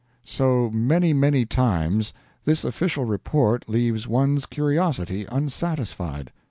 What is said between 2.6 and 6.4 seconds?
Official Report leaves one's curiosity unsatisfied.